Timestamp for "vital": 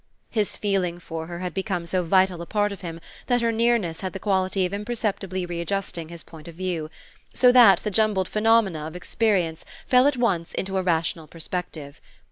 2.01-2.41